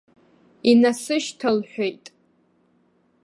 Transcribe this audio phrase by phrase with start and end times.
[0.71, 2.03] Инасышьҭалҳәеит.